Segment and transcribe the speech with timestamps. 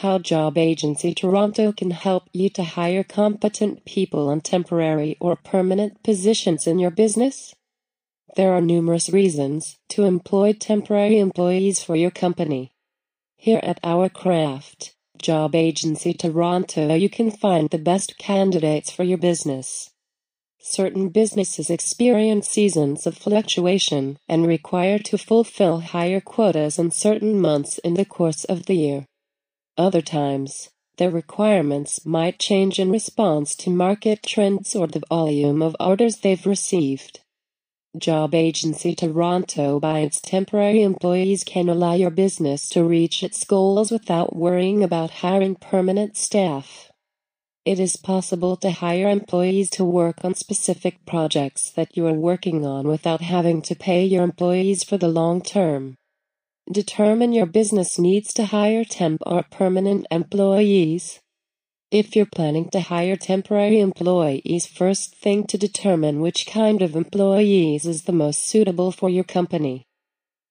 [0.00, 6.02] how Job Agency Toronto can help you to hire competent people on temporary or permanent
[6.02, 7.54] positions in your business.
[8.34, 12.72] There are numerous reasons to employ temporary employees for your company.
[13.36, 19.18] Here at our craft, Job Agency Toronto, you can find the best candidates for your
[19.18, 19.90] business.
[20.58, 27.76] Certain businesses experience seasons of fluctuation and require to fulfill higher quotas in certain months
[27.84, 29.06] in the course of the year.
[29.78, 35.74] Other times, their requirements might change in response to market trends or the volume of
[35.80, 37.20] orders they've received.
[37.96, 43.90] Job Agency Toronto by its temporary employees can allow your business to reach its goals
[43.90, 46.90] without worrying about hiring permanent staff.
[47.64, 52.64] It is possible to hire employees to work on specific projects that you are working
[52.64, 55.96] on without having to pay your employees for the long term.
[56.70, 61.20] Determine your business needs to hire temp or permanent employees.
[61.90, 67.86] If you're planning to hire temporary employees, first thing to determine which kind of employees
[67.86, 69.84] is the most suitable for your company.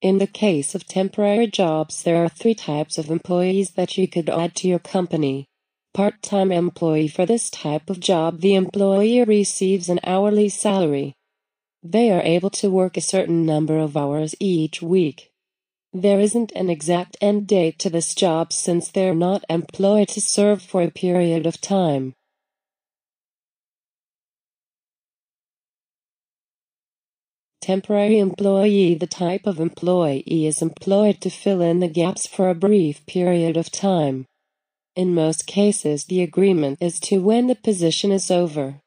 [0.02, 4.30] In the case of temporary jobs, there are three types of employees that you could
[4.30, 5.46] add to your company
[5.94, 11.14] part-time employee for this type of job the employer receives an hourly salary.
[11.82, 15.29] They are able to work a certain number of hours each week.
[15.94, 20.62] There isn't an exact end date to this job since they're not employed to serve
[20.62, 22.14] for a period of time.
[27.62, 32.56] Temporary employee The type of employee is employed to fill in the gaps for a
[32.56, 34.26] brief period of time.
[34.96, 38.80] In most cases the agreement is to when the position is over.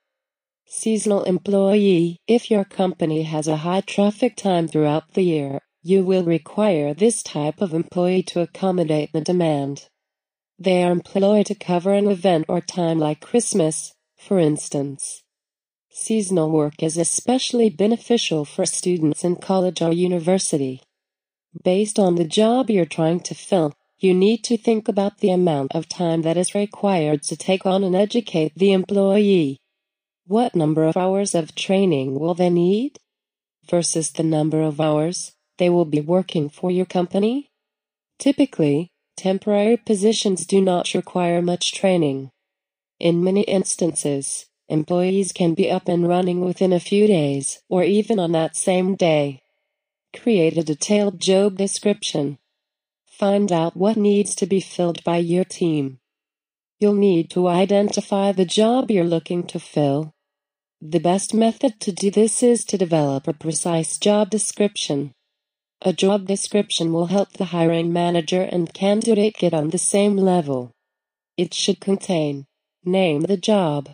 [0.67, 6.23] Seasonal employee If your company has a high traffic time throughout the year, you will
[6.23, 9.89] require this type of employee to accommodate the demand.
[10.57, 15.25] They are employed to cover an event or time like Christmas, for instance.
[15.91, 20.81] Seasonal work is especially beneficial for students in college or university.
[21.65, 25.73] Based on the job you're trying to fill, you need to think about the amount
[25.75, 29.59] of time that is required to take on and educate the employee.
[30.27, 32.99] What number of hours of training will they need?
[33.69, 37.51] Versus the number of hours they will be working for your company?
[38.19, 42.31] Typically, temporary positions do not require much training.
[42.99, 48.19] In many instances, employees can be up and running within a few days or even
[48.19, 49.43] on that same day.
[50.15, 52.39] Create a detailed job description
[53.23, 56.01] Find out what needs to be filled by your team.
[56.81, 60.13] You'll need to identify the job you're looking to fill.
[60.81, 65.13] The best method to do this is to develop a precise job description.
[65.85, 70.71] A job description will help the hiring manager and candidate get on the same level.
[71.37, 72.47] It should contain
[72.85, 73.91] name the job,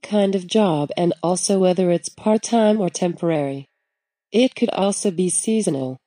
[0.00, 3.66] kind of job, and also whether it's part time or temporary.
[4.30, 5.98] It could also be seasonal.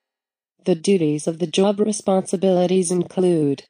[0.64, 3.64] The duties of the job responsibilities include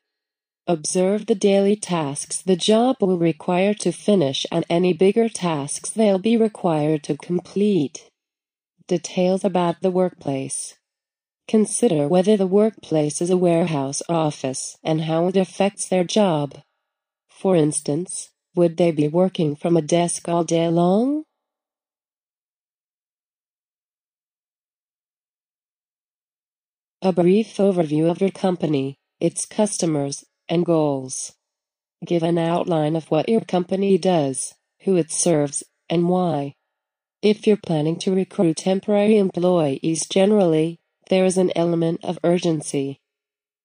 [0.68, 6.20] Observe the daily tasks the job will require to finish and any bigger tasks they'll
[6.20, 8.12] be required to complete.
[8.88, 10.76] Details about the workplace.
[11.52, 16.62] Consider whether the workplace is a warehouse office and how it affects their job.
[17.28, 21.26] For instance, would they be working from a desk all day long?
[27.02, 31.34] A brief overview of your company, its customers, and goals.
[32.06, 34.54] Give an outline of what your company does,
[34.84, 36.54] who it serves, and why.
[37.22, 40.81] If you're planning to recruit temporary employees generally,
[41.12, 43.02] there is an element of urgency.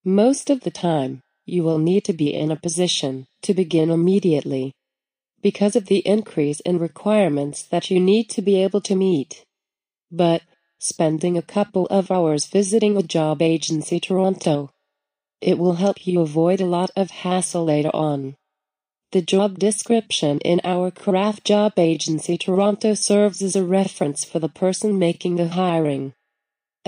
[0.03, 4.73] Most of the time, you will need to be in a position to begin immediately
[5.41, 9.45] because of the increase in requirements that you need to be able to meet.
[10.11, 10.41] But
[10.77, 14.69] spending a couple of hours visiting a job agency Toronto.
[15.39, 18.35] It will help you avoid a lot of hassle later on.
[19.13, 24.49] The job description in our craft job agency Toronto serves as a reference for the
[24.49, 26.13] person making the hiring,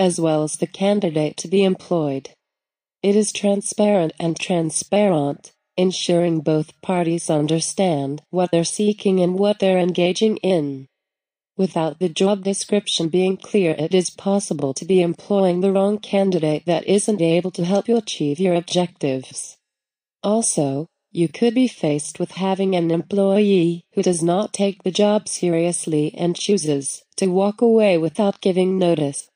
[0.00, 2.30] as well as the candidate to be employed.
[3.02, 9.78] It is transparent and transparent, ensuring both parties understand what they're seeking and what they're
[9.78, 10.88] engaging in.
[11.56, 16.64] Without the job description being clear, it is possible to be employing the wrong candidate
[16.64, 19.58] that isn't able to help you achieve your objectives.
[20.22, 25.28] Also, you could be faced with having an employee who does not take the job
[25.28, 29.29] seriously and chooses to walk away without giving notice.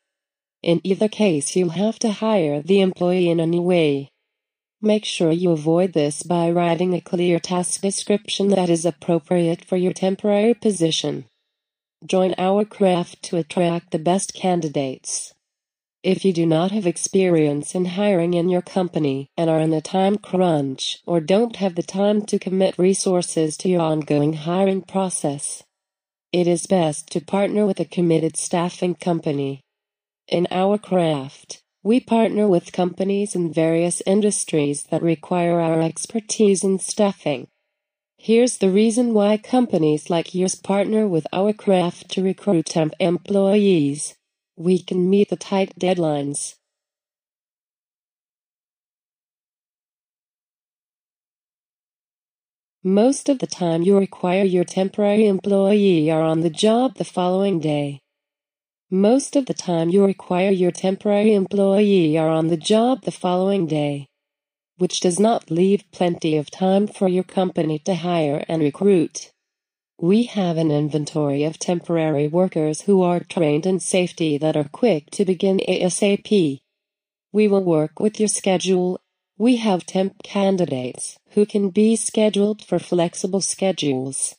[0.65, 4.09] In either case, you'll have to hire the employee in any way.
[4.81, 9.77] Make sure you avoid this by writing a clear task description that is appropriate for
[9.77, 11.27] your temporary position.
[12.07, 15.35] Join our craft to attract the best candidates.
[16.03, 19.83] If you do not have experience in hiring in your company and are in a
[19.83, 25.63] time crunch or don't have the time to commit resources to your ongoing hiring process,
[26.33, 29.61] it is best to partner with a committed staffing company.
[30.29, 36.79] In our craft, we partner with companies in various industries that require our expertise in
[36.79, 37.49] staffing.
[38.17, 44.15] Here's the reason why companies like yours partner with our craft to recruit temp employees.
[44.57, 46.55] We can meet the tight deadlines.
[52.83, 57.61] Most of the time you require your temporary employee are on the job the following
[57.61, 58.04] day.
[58.95, 63.67] Most of the time you require your temporary employee are on the job the following
[63.67, 64.07] day,
[64.77, 69.33] which does not leave plenty of time for your company to hire and recruit.
[70.01, 75.11] We have an inventory of temporary workers who are trained in safety that are quick
[75.11, 76.61] to begin ASAP.
[77.33, 79.01] We will work with your schedule.
[79.37, 84.37] We have temp candidates who can be scheduled for flexible schedules.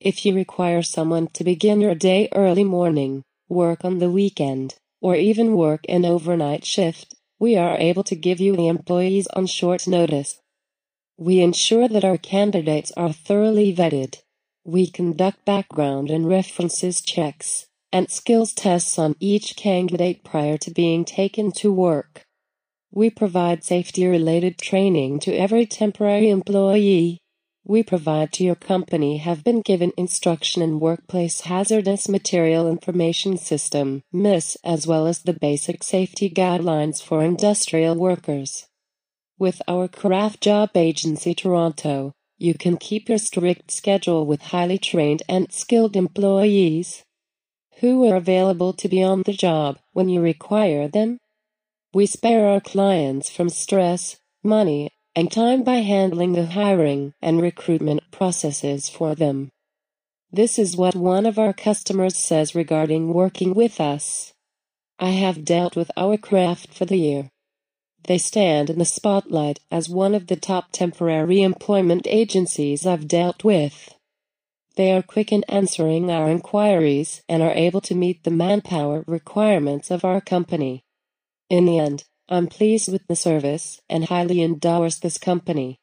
[0.00, 5.14] If you require someone to begin your day early morning, work on the weekend, or
[5.14, 9.86] even work an overnight shift, we are able to give you the employees on short
[9.86, 10.40] notice.
[11.16, 14.22] We ensure that our candidates are thoroughly vetted
[14.64, 21.04] we conduct background and references checks and skills tests on each candidate prior to being
[21.04, 22.24] taken to work.
[22.92, 27.18] We provide safety related training to every temporary employee.
[27.64, 34.02] We provide to your company have been given instruction in Workplace Hazardous Material Information System
[34.12, 38.66] WHMIS as well as the basic safety guidelines for industrial workers.
[39.38, 45.22] With our craft job agency Toronto, you can keep your strict schedule with highly trained
[45.28, 47.04] and skilled employees
[47.78, 51.18] who are available to be on the job when you require them.
[51.94, 58.02] We spare our clients from stress, money, and time by handling the hiring and recruitment
[58.10, 59.50] processes for them.
[60.30, 64.32] This is what one of our customers says regarding working with us.
[64.98, 67.30] I have dealt with our craft for the year.
[68.04, 73.44] They stand in the spotlight as one of the top temporary employment agencies I've dealt
[73.44, 73.94] with.
[74.76, 79.90] They are quick in answering our inquiries and are able to meet the manpower requirements
[79.90, 80.82] of our company.
[81.50, 85.78] In the end, I'm pleased with the service and highly endorse this company.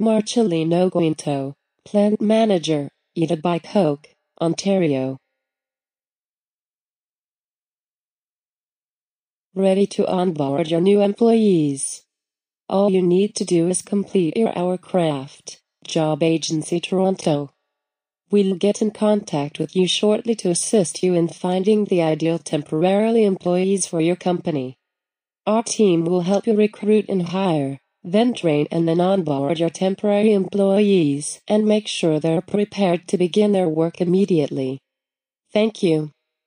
[0.00, 1.54] Marcellino Guinto,
[1.84, 4.06] Plant Manager, Etobicoke,
[4.40, 5.18] Ontario.
[9.58, 12.04] ready to onboard your new employees.
[12.68, 17.50] All you need to do is complete your Our Craft Job Agency Toronto.
[18.30, 23.24] We'll get in contact with you shortly to assist you in finding the ideal temporarily
[23.24, 24.77] employees for your company.
[25.48, 30.34] Our team will help you recruit and hire, then train and then onboard your temporary
[30.34, 34.78] employees and make sure they're prepared to begin their work immediately.
[35.50, 36.10] Thank you.